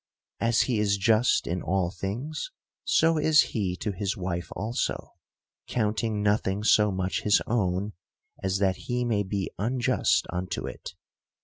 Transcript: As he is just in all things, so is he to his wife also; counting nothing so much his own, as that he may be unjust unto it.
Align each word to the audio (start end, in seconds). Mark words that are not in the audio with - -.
As 0.39 0.61
he 0.61 0.79
is 0.79 0.97
just 0.97 1.45
in 1.45 1.61
all 1.61 1.91
things, 1.91 2.49
so 2.83 3.19
is 3.19 3.41
he 3.53 3.75
to 3.75 3.91
his 3.91 4.17
wife 4.17 4.51
also; 4.55 5.13
counting 5.67 6.23
nothing 6.23 6.63
so 6.63 6.91
much 6.91 7.21
his 7.21 7.39
own, 7.45 7.93
as 8.41 8.57
that 8.57 8.77
he 8.87 9.05
may 9.05 9.21
be 9.21 9.51
unjust 9.59 10.25
unto 10.31 10.65
it. 10.65 10.95